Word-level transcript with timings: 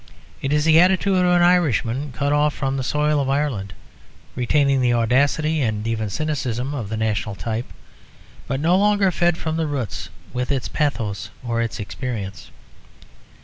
It 0.41 0.51
is 0.51 0.65
the 0.65 0.79
attitude 0.79 1.19
of 1.23 1.31
an 1.31 1.43
Irishman 1.43 2.11
cut 2.11 2.33
off 2.33 2.55
from 2.55 2.75
the 2.75 2.83
soil 2.83 3.19
of 3.19 3.29
Ireland, 3.29 3.75
retaining 4.35 4.81
the 4.81 4.93
audacity 4.95 5.61
and 5.61 5.85
even 5.85 6.09
cynicism 6.09 6.73
of 6.73 6.89
the 6.89 6.97
national 6.97 7.35
type, 7.35 7.71
but 8.47 8.59
no 8.59 8.75
longer 8.75 9.11
fed 9.11 9.37
from 9.37 9.57
the 9.57 9.67
roots 9.67 10.09
with 10.33 10.51
its 10.51 10.67
pathos 10.67 11.29
or 11.43 11.61
its 11.61 11.79
experience. 11.79 12.49